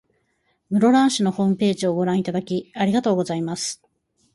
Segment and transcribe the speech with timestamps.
[0.71, 3.83] 室蘭市のホームページをご覧いただき、ありがとうございます。